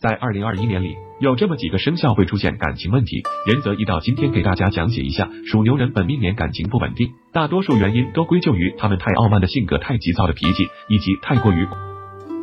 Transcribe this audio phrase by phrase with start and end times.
[0.00, 3.22] 在二零二一年里，有这么几个生肖会出现感情问题。
[3.46, 11.66] 仁泽一到今天给大家讲解一下属牛人本命年感情不稳定，大多数原因都归咎于他们太傲慢的性格、太急躁的脾气，以及太过于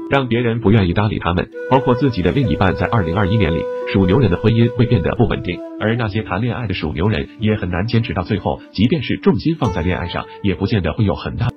[0.09, 1.49] 让别人不愿意搭理他们。
[1.69, 3.63] 包括自己的另一半，在二零二一年里，
[3.93, 11.50] 属牛人的婚姻会变得不稳定，而那些谈恋爱的属牛人也很难坚持到最后，即便是重心放在恋爱上，也不见得会有很大。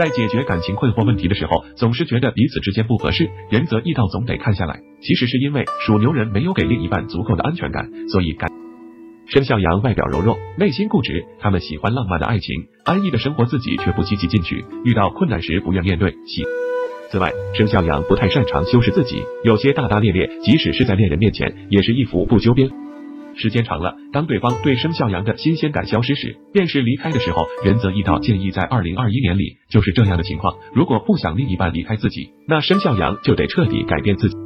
[0.00, 4.80] 在解决感情困惑问题的时候，总是觉得彼此之间不合适，仁则一道总得看下来。
[5.02, 8.48] 其实是因为属牛人没有给另一半足够的安全感，所以感
[9.26, 16.12] 生肖羊外表柔弱，内心固执，他们喜欢浪漫的爱情，安逸的生活，自己却不积极进取，遇到困难时不愿面对。
[16.26, 16.46] 喜。
[17.10, 22.70] 此外，生肖羊不太擅长修饰自己，有些大大咧咧，即使是在恋人面前，也是一副不修边。
[23.40, 27.46] 时间长了，当对方对生肖羊的新鲜感消失时，便是离开的时候。
[27.64, 30.56] 仁泽一道建议，在二零二一年里就是这样的情况。
[30.74, 34.36] 如果不想另一半离开自己，那生肖羊就得彻底改变自己，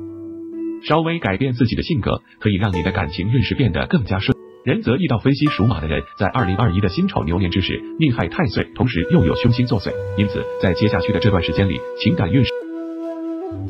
[0.86, 4.38] 稍微改变自己的性格，可以让你的感情运势变得更加顺。
[4.64, 12.63] 仁泽一道分析，属马的人在二零二一的辛丑牛年之时，命害太岁，同时又有凶星作祟，因此在接下去的这段时间里，情感运势。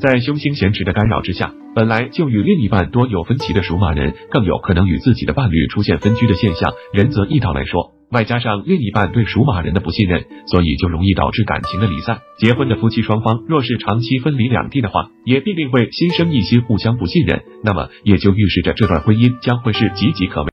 [0.05, 6.75] 在凶星咸持的干扰之下，本来就与另一半多有分歧的属马人，更有可能与自己的伴侣出现分居的现象。
[6.93, 12.19] 仁则易道来说，外加上另一半对属马人的不信任，所以就容易导致感情的离散。
[12.37, 17.43] 结婚的夫妻双方若是长期分离两地的话，也必定会心生一心，互相不信任。
[17.63, 20.53] 那么也就预示着这段婚姻将会是岌岌可危。